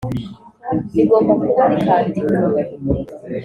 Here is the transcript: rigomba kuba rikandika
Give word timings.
rigomba 0.95 1.31
kuba 1.43 1.63
rikandika 1.71 2.37